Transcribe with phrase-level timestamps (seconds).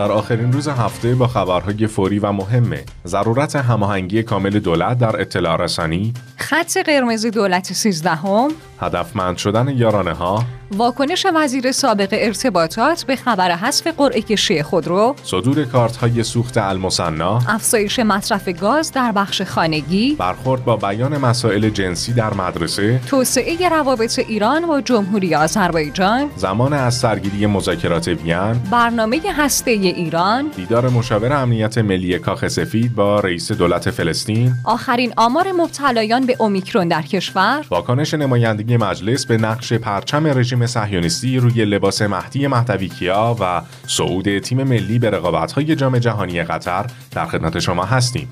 [0.00, 2.84] در آخرین روز هفته با خبرهای فوری و مهمه.
[3.06, 6.14] ضرورت هماهنگی کامل دولت در اطلاع رسانی.
[6.36, 8.48] خط قرمز دولت 13 هم
[8.80, 10.44] هدفمند شدن یارانه ها
[10.76, 17.38] واکنش وزیر سابق ارتباطات به خبر حذف قرعه کشی خودرو صدور کارت های سوخت المصنا
[17.48, 20.14] افزایش مصرف گاز در بخش خانگی.
[20.14, 23.00] برخورد با بیان مسائل جنسی در مدرسه.
[23.06, 26.30] توسعه روابط ایران با جمهوری آذربایجان.
[26.36, 28.52] زمان از سرگیری مذاکرات وین.
[28.70, 30.48] برنامه هسته ایران.
[30.56, 34.52] دیدار مشاور امنیت ملی کاخ سفید با رئیس دولت فلسطین.
[34.64, 37.66] آخرین آمار مبتلایان به اومیکرون در کشور.
[37.70, 44.38] واکنش نمایندگی مجلس به نقش پرچم رژیم صهیونیستی روی لباس مهدی مهدوی کیا و صعود
[44.38, 48.28] تیم ملی به رقابت‌های جام جهانی قطر در خدمت شما هستیم.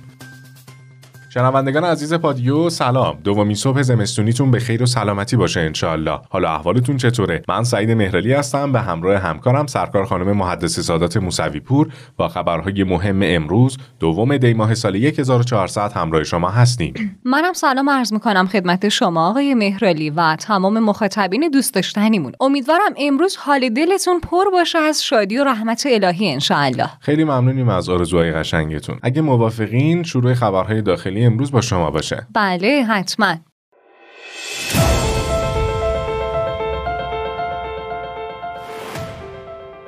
[1.34, 3.18] شنوندگان عزیز پادیو سلام.
[3.24, 8.32] دومین صبح زمستونیتون به خیر و سلامتی باشه انشالله حالا احوالتون چطوره؟ من سعید مهرلی
[8.32, 14.36] هستم به همراه همکارم سرکار خانم محدث سادات موسوی پور با خبرهای مهم امروز دوم
[14.36, 17.18] دی ماه سال 1400 همراه شما هستیم.
[17.24, 22.32] منم سلام عرض می‌کنم خدمت شما آقای مهرلی و تمام مخاطبین دوست داشتنیمون.
[22.40, 27.88] امیدوارم امروز حال دلتون پر باشه از شادی و رحمت الهی انشالله خیلی ممنونیم از
[27.88, 28.98] آرزوهای قشنگتون.
[29.02, 32.26] اگه موافقین شروع خبرهای داخلی امروز با شما باشه.
[32.34, 33.36] بله حتما.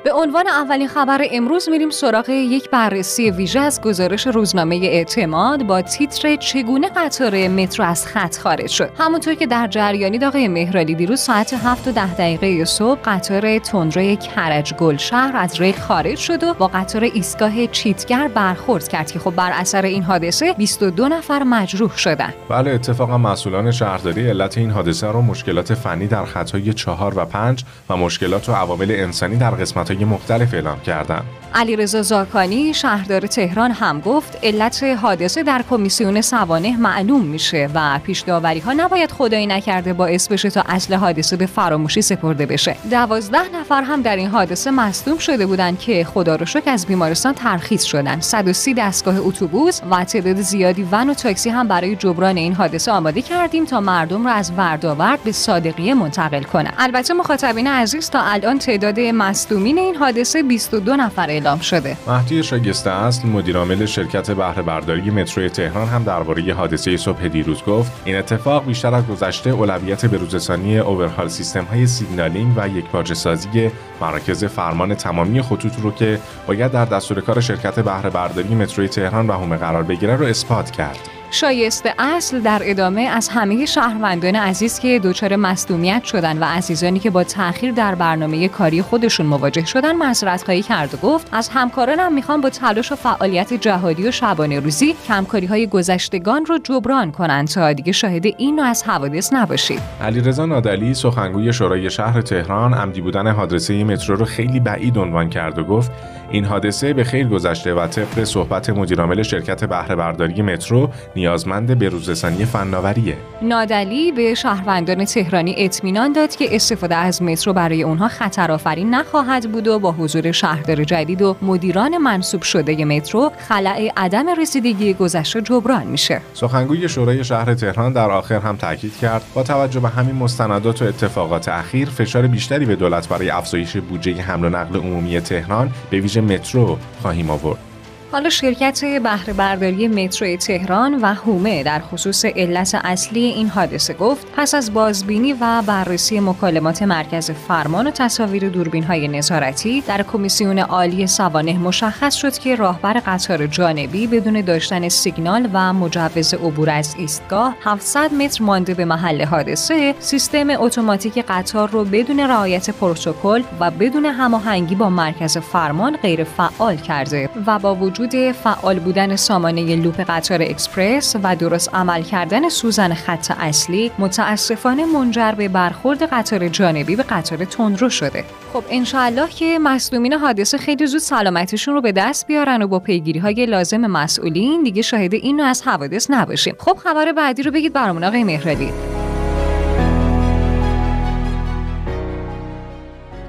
[0.04, 5.82] به عنوان اولین خبر امروز میریم سراغ یک بررسی ویژه از گزارش روزنامه اعتماد با
[5.82, 8.90] تیتر چگونه قطار مترو از خط خارج شد.
[8.98, 14.16] همونطور که در جریانی آقای مهرالی دیروز ساعت 7 و 10 دقیقه صبح قطار تندروی
[14.16, 19.18] کرج گل شهر از ریل خارج شد و با قطار ایستگاه چیتگر برخورد کرد که
[19.18, 22.34] خب بر اثر این حادثه 22 نفر مجروح شدند.
[22.48, 27.64] بله اتفاقا مسئولان شهرداری علت این حادثه رو مشکلات فنی در خطای 4 و 5
[27.88, 31.24] و مشکلات و عوامل انسانی در قسمت مختلف اعلام کردند.
[31.54, 38.20] علیرضا زاکانی شهردار تهران هم گفت علت حادثه در کمیسیون سوانه معلوم میشه و پیش
[38.20, 42.76] داوری ها نباید خدایی نکرده باعث بشه تا اصل حادثه به فراموشی سپرده بشه.
[42.90, 47.34] دوازده نفر هم در این حادثه مصدوم شده بودند که خدا رو شکر از بیمارستان
[47.34, 48.20] ترخیص شدن.
[48.20, 53.22] 130 دستگاه اتوبوس و تعداد زیادی ون و تاکسی هم برای جبران این حادثه آماده
[53.22, 58.58] کردیم تا مردم رو از وردآورد به صادقیه منتقل کنه البته مخاطبین عزیز تا الان
[58.58, 61.96] تعداد مصدومین این حادثه 22 نفر اعلام شده.
[62.06, 67.92] مهدی شاگسته اصل مدیرعامل شرکت بهره برداری مترو تهران هم درباره حادثه صبح دیروز گفت
[68.04, 73.70] این اتفاق بیشتر از گذشته اولویت به روزرسانی اوورهال سیستم های سیگنالینگ و یک سازی
[74.00, 79.26] مراکز فرمان تمامی خطوط رو که باید در دستور کار شرکت بهره برداری مترو تهران
[79.26, 81.19] و هومه قرار بگیره رو اثبات کرد.
[81.30, 87.10] شایسته اصل در ادامه از همه شهروندان عزیز که دچار مصدومیت شدن و عزیزانی که
[87.10, 92.14] با تاخیر در برنامه کاری خودشون مواجه شدن معذرت خواهی کرد و گفت از همکارانم
[92.14, 97.48] می‌خوام با تلاش و فعالیت جهادی و شبانه روزی کمکاری های گذشتگان رو جبران کنند
[97.48, 99.80] تا دیگه شاهد این نوع از حوادث نباشید.
[100.00, 105.58] علیرضا نادلی سخنگوی شورای شهر تهران عمدی بودن حادثه مترو رو خیلی بعید عنوان کرد
[105.58, 105.90] و گفت
[106.32, 111.88] این حادثه به خیر گذشته و طبق صحبت مدیرعامل شرکت بهره برداری مترو نیازمند به
[111.88, 113.16] روزرسانی فناوریه.
[113.42, 119.68] نادلی به شهروندان تهرانی اطمینان داد که استفاده از مترو برای اونها خطرآفرین نخواهد بود
[119.68, 125.86] و با حضور شهردار جدید و مدیران منصوب شده مترو خلع عدم رسیدگی گذشته جبران
[125.86, 126.20] میشه.
[126.34, 130.84] سخنگوی شورای شهر تهران در آخر هم تاکید کرد با توجه به همین مستندات و
[130.84, 136.00] اتفاقات اخیر فشار بیشتری به دولت برای افزایش بودجه حمل و نقل عمومی تهران به
[136.00, 137.69] ویژه مترو خواهیم آورد.
[138.12, 144.26] حالا شرکت بهره برداری مترو تهران و هومه در خصوص علت اصلی این حادثه گفت
[144.36, 150.58] پس از بازبینی و بررسی مکالمات مرکز فرمان و تصاویر دوربین های نظارتی در کمیسیون
[150.58, 156.94] عالی سوانه مشخص شد که راهبر قطار جانبی بدون داشتن سیگنال و مجوز عبور از
[156.98, 163.70] ایستگاه 700 متر مانده به محل حادثه سیستم اتوماتیک قطار رو بدون رعایت پروتکل و
[163.70, 169.76] بدون هماهنگی با مرکز فرمان غیر فعال کرده و با وجود وجود فعال بودن سامانه
[169.76, 176.48] لوپ قطار اکسپرس و درست عمل کردن سوزن خط اصلی متاسفانه منجر به برخورد قطار
[176.48, 178.24] جانبی به قطار تندرو شده.
[178.52, 183.18] خب انشاءالله که مصدومین حادثه خیلی زود سلامتیشون رو به دست بیارن و با پیگیری
[183.18, 186.54] های لازم مسئولین دیگه شاهد این از حوادث نباشیم.
[186.58, 188.72] خب خبر بعدی رو بگید برامون آقای مهرالی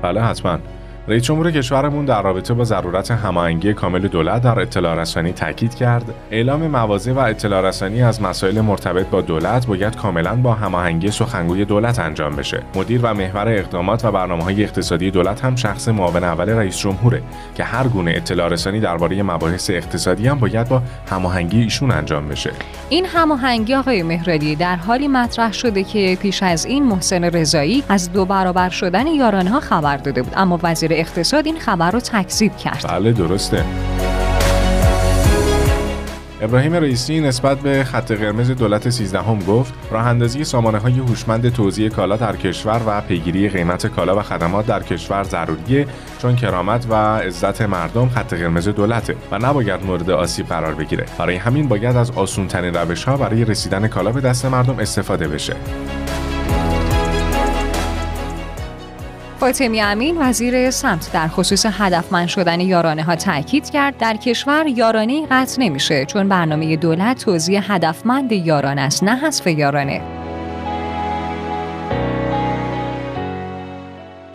[0.02, 0.58] بله حتما.
[1.08, 6.14] رئیس جمهور کشورمون در رابطه با ضرورت هماهنگی کامل دولت در اطلاع رسانی تاکید کرد.
[6.32, 11.66] اعلام مواضع و اطلاع رسانی از مسائل مرتبط با دولت باید کاملا با هماهنگی سخنگوی
[11.66, 12.64] دولت انجام بشه.
[12.76, 17.22] مدیر و محور اقدامات و برنامه های اقتصادی دولت هم شخص معاون اول رئیس جمهوره
[17.56, 22.52] که هر گونه اطلاع رسانی درباره مباحث اقتصادی هم باید با هماهنگی ایشون انجام بشه.
[22.90, 28.12] این هماهنگی آقای مهرادی در حالی مطرح شده که پیش از این محسن رضایی از
[28.12, 30.34] دو برابر شدن یارانه ها خبر داده بود.
[30.36, 32.86] اما وزیر اقتصاد این خبر رو تکذیب کرد.
[32.90, 33.66] بله درسته.
[36.42, 41.54] ابراهیم رئیسی نسبت به خط قرمز دولت 13 هم گفت راه اندازی سامانه های هوشمند
[41.54, 45.88] توزیع کالا در کشور و پیگیری قیمت کالا و خدمات در کشور ضروریه
[46.22, 51.06] چون کرامت و عزت مردم خط قرمز دولته و نباید مورد آسیب قرار بگیره.
[51.18, 55.28] برای همین باید از آسون ترین روش ها برای رسیدن کالا به دست مردم استفاده
[55.28, 55.56] بشه.
[59.42, 65.28] فاطمی امین وزیر سمت در خصوص هدفمند شدن یارانه ها تاکید کرد در کشور یارانه
[65.32, 70.21] قطع نمیشه چون برنامه دولت توزیع هدفمند یارانه است نه حذف یارانه.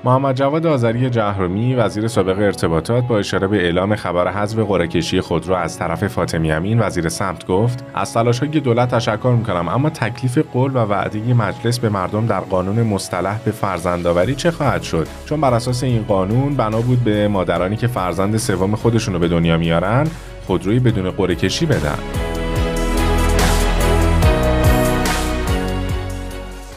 [0.07, 5.55] محمد جواد آذری جهرومی وزیر سابق ارتباطات با اشاره به اعلام خبر حذف قرعه خودرو
[5.55, 7.85] از طرف فاطمی امین وزیر سمت گفت.
[7.95, 12.41] از تلاش های دولت تشکر می‌کنم اما تکلیف قول و وعده مجلس به مردم در
[12.41, 17.29] قانون مصطلح به فرزندآوری چه خواهد شد؟ چون بر اساس این قانون بنا بود به
[17.29, 20.07] مادرانی که فرزند سوم خودشون رو به دنیا میارن
[20.47, 21.99] خودروی بدون قرعه کشی بدن.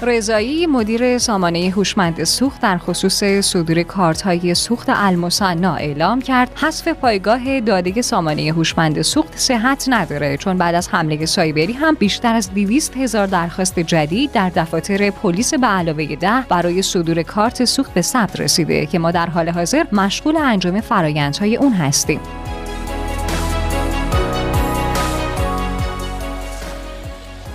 [0.02, 6.88] رضایی مدیر سامانه هوشمند سوخت در خصوص صدور کارت های سوخت المصنا اعلام کرد حذف
[6.88, 12.54] پایگاه داده سامانه هوشمند سوخت صحت نداره چون بعد از حمله سایبری هم بیشتر از
[12.54, 18.02] 200 هزار درخواست جدید در دفاتر پلیس به علاوه ده برای صدور کارت سوخت به
[18.02, 22.20] ثبت رسیده که ما در حال حاضر مشغول انجام فرایندهای اون هستیم.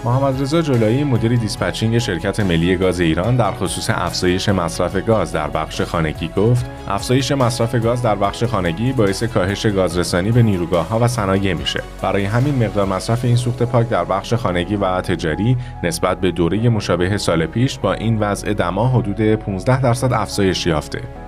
[0.04, 5.48] محمد رضا جلایی مدیر دیسپچینگ شرکت ملی گاز ایران در خصوص افزایش مصرف گاز در
[5.48, 10.98] بخش خانگی گفت افزایش مصرف گاز در بخش خانگی باعث کاهش گازرسانی به نیروگاه ها
[10.98, 11.82] و صنایع میشه.
[12.02, 16.68] برای همین مقدار مصرف این سوخت پاک در بخش خانگی و تجاری نسبت به دوره
[16.68, 21.23] مشابه سال پیش با این وضع دما حدود 15 درصد افزایش یافته.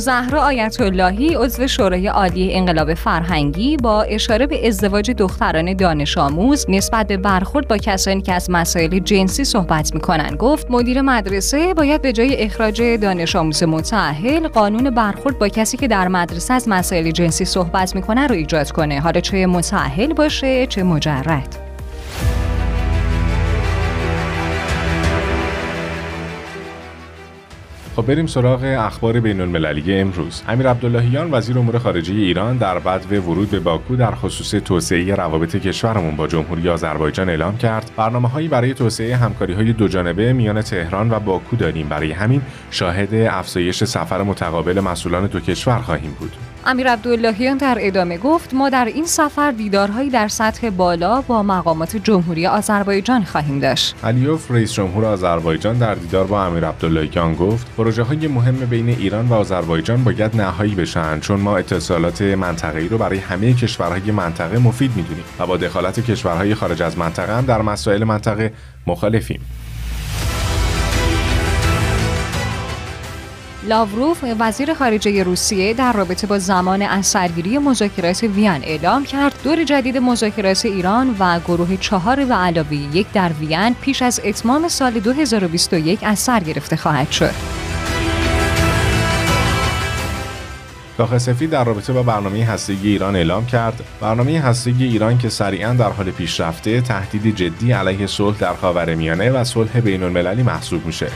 [0.00, 6.66] زهرا آیت اللهی عضو شورای عالی انقلاب فرهنگی با اشاره به ازدواج دختران دانش آموز
[6.68, 10.36] نسبت به برخورد با کسانی که از مسائل جنسی صحبت می‌کنن.
[10.36, 15.88] گفت مدیر مدرسه باید به جای اخراج دانش آموز متأهل قانون برخورد با کسی که
[15.88, 19.00] در مدرسه از مسائل جنسی صحبت می‌کنه رو ایجاد کنه.
[19.00, 21.69] حالا چه متأهل باشه چه مجرد.
[28.00, 30.42] خب بریم سراغ اخبار بین المللی امروز.
[30.48, 35.56] امیر عبداللهیان وزیر امور خارجه ایران در بعد ورود به باکو در خصوص توسعه روابط
[35.56, 37.90] کشورمون با جمهوری آذربایجان اعلام کرد.
[37.96, 41.88] برنامه هایی برای توسعه همکاری های دو جانبه میان تهران و باکو داریم.
[41.88, 46.32] برای همین شاهد افزایش سفر متقابل مسئولان دو کشور خواهیم بود.
[46.66, 51.96] امیر عبداللهیان در ادامه گفت ما در این سفر دیدارهایی در سطح بالا با مقامات
[51.96, 53.94] جمهوری آذربایجان خواهیم داشت.
[54.04, 59.28] علیوف رئیس جمهور آذربایجان در دیدار با امیر عبداللهیان گفت پروژه های مهم بین ایران
[59.28, 64.96] و آذربایجان باید نهایی بشن چون ما اتصالات منطقه‌ای رو برای همه کشورهای منطقه مفید
[64.96, 68.52] می‌دونیم و با دخالت کشورهای خارج از منطقه هم در مسائل منطقه
[68.86, 69.40] مخالفیم.
[73.62, 79.64] لاوروف وزیر خارجه روسیه در رابطه با زمان از سرگیری مذاکرات وین اعلام کرد دور
[79.64, 84.92] جدید مذاکرات ایران و گروه چهار و علاوه یک در وین پیش از اتمام سال
[84.92, 87.34] 2021 از سر گرفته خواهد شد.
[90.98, 95.72] کاخ سفید در رابطه با برنامه هستگی ایران اعلام کرد برنامه هستگی ایران که سریعا
[95.72, 101.06] در حال پیشرفته تهدید جدی علیه صلح در خاورمیانه و صلح بین المللی محسوب میشه.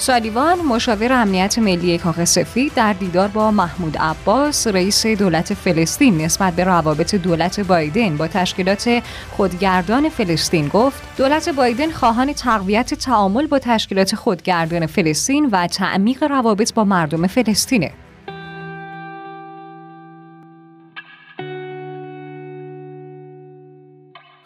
[0.00, 6.52] سالیوان مشاور امنیت ملی کاخ سفید در دیدار با محمود عباس رئیس دولت فلسطین نسبت
[6.52, 8.16] به روابط دولت بایدن.
[8.16, 15.66] با تشکیلات خودگردان فلسطین گفت دولت بایدن خواهان تقویت تعامل با تشکیلات خودگردان فلسطین و
[15.66, 17.92] تعمیق روابط با مردم فلسطینه.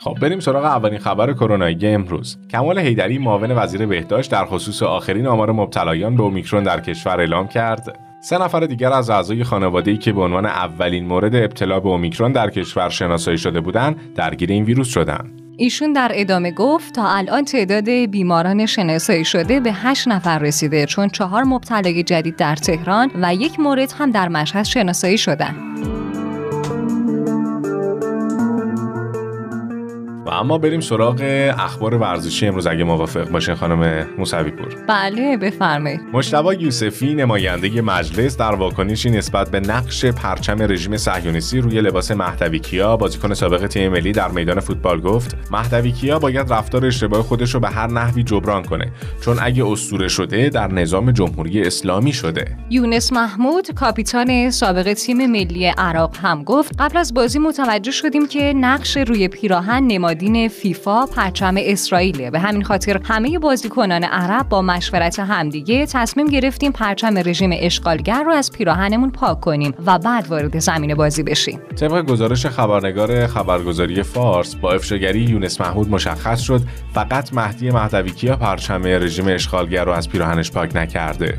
[0.05, 2.39] خب بریم سراغ اولین خبر کرونایی امروز.
[2.51, 7.49] کمال حیدری معاون وزیر بهداشت در خصوص آخرین آمار مبتلایان به اومیکرون در کشور اعلام
[7.49, 7.99] کرد.
[8.21, 12.51] سه نفر دیگر از اعضای خانواده‌ای که به عنوان اولین مورد ابتلا به اومیکرون در
[12.51, 15.43] کشور شناسایی شده بودند درگیر این ویروس شدند.
[15.57, 21.09] ایشون در ادامه گفت تا الان تعداد بیماران شناسایی شده به 8 نفر رسیده چون
[21.09, 25.19] چهار مبتلای جدید در تهران و یک مورد هم در مشهد شناسایی
[30.27, 30.33] شدن.
[30.37, 31.23] اما بریم سراغ
[31.59, 38.37] اخبار ورزشی امروز اگه موافق باشین خانم موسوی پور بله بفرمایید مشتبا یوسفی نماینده مجلس
[38.37, 43.93] در واکنشی نسبت به نقش پرچم رژیم صهیونیستی روی لباس مهدوی کیا بازیکن سابق تیم
[43.93, 48.23] ملی در میدان فوتبال گفت مهدوی کیا باید رفتار اشتباه خودش رو به هر نحوی
[48.23, 48.93] جبران کنه
[49.25, 55.67] چون اگه اسطوره شده در نظام جمهوری اسلامی شده یونس محمود کاپیتان سابق تیم ملی
[55.67, 61.55] عراق هم گفت قبل از بازی متوجه شدیم که نقش روی پیراهن نمادین فیفا پرچم
[61.59, 68.23] اسرائیل به همین خاطر همه بازیکنان عرب با مشورت همدیگه تصمیم گرفتیم پرچم رژیم اشغالگر
[68.23, 71.61] رو از پیراهنمون پاک کنیم و بعد وارد زمین بازی بشیم.
[71.77, 76.61] طبق گزارش خبرنگار خبرگزاری فارس با افشاگری یونس محمود مشخص شد
[76.95, 81.39] فقط مهدی مهدوی کیا پرچم رژیم اشغالگر رو از پیراهنش پاک نکرده.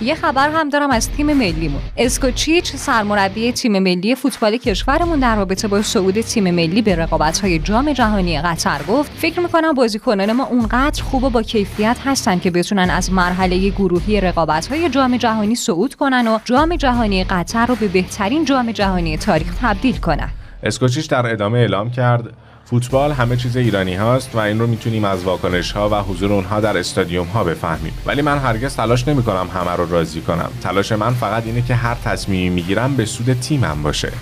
[0.00, 1.80] یه خبر هم دارم از تیم ملیمون.
[1.96, 7.92] اسکوچیچ سرمربی تیم ملی فوتبال کشورمون در رابطه با صعود تیم ملی به رقابت‌های جام
[7.92, 12.90] جهانی قطر گفت فکر می‌کنم بازیکنان ما اونقدر خوب و با کیفیت هستن که بتونن
[12.90, 18.44] از مرحله گروهی رقابت‌های جام جهانی صعود کنن و جام جهانی قطر رو به بهترین
[18.44, 20.28] جام جهانی تاریخ تبدیل کنن.
[20.62, 22.24] اسکوچیچ در ادامه اعلام کرد
[22.70, 26.60] فوتبال همه چیز ایرانی هاست و این رو می‌تونیم از واکنش ها و حضور اونها
[26.60, 27.92] در استادیوم ها بفهمیم.
[28.06, 30.50] ولی من هرگز تلاش نمی کنم همه رو راضی کنم.
[30.62, 34.12] تلاش من فقط اینه که هر تصمیمی می‌گیرم به سود تیمم باشه.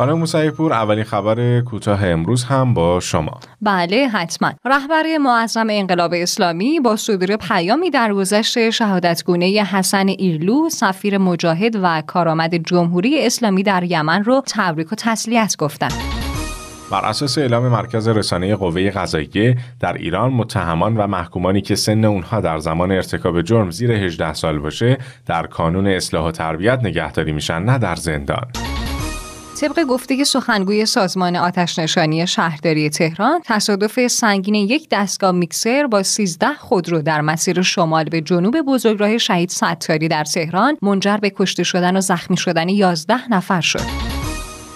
[0.00, 3.40] خانم موسعی پور اولین خبر کوتاه امروز هم با شما.
[3.62, 4.52] بله حتما.
[4.64, 12.02] رهبر معظم انقلاب اسلامی با صدور پیامی در گذشت شهادتگونه حسن ایرلو سفیر مجاهد و
[12.06, 15.92] کارآمد جمهوری اسلامی در یمن رو تبریک و تسلیت گفتند.
[16.90, 22.40] بر اساس اعلام مرکز رسانه قوه قضاییه در ایران متهمان و محکومانی که سن اونها
[22.40, 27.62] در زمان ارتکاب جرم زیر 18 سال باشه در کانون اصلاح و تربیت نگهداری میشن
[27.62, 28.46] نه در زندان.
[29.60, 36.46] طبق گفته سخنگوی سازمان آتش نشانی شهرداری تهران تصادف سنگین یک دستگاه میکسر با 13
[36.54, 41.96] خودرو در مسیر شمال به جنوب بزرگراه شهید ستاری در تهران منجر به کشته شدن
[41.96, 43.80] و زخمی شدن 11 نفر شد.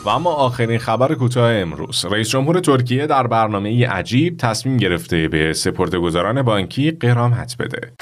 [0.05, 5.53] و اما آخرین خبر کوتاه امروز رئیس جمهور ترکیه در برنامه عجیب تصمیم گرفته به
[5.53, 7.93] سپردهگذاران بانکی قرامت بده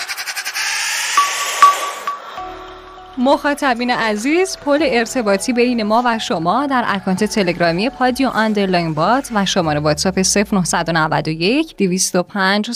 [3.18, 9.46] مخاطبین عزیز پل ارتباطی بین ما و شما در اکانت تلگرامی پادیو underline bot و
[9.46, 12.70] شماره واتساپ 0991 205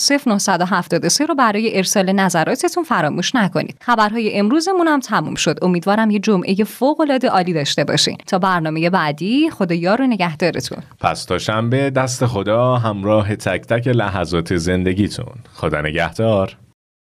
[0.48, 3.76] 0973 رو برای ارسال نظراتتون فراموش نکنید.
[3.80, 5.58] خبرهای امروزمون هم تموم شد.
[5.62, 8.16] امیدوارم یه جمعه فوق العاده عالی داشته باشین.
[8.26, 10.78] تا برنامه بعدی خدا یار و نگهدارتون.
[11.00, 15.34] پس تا شنبه دست خدا همراه تک تک لحظات زندگیتون.
[15.54, 16.56] خدا نگهدار.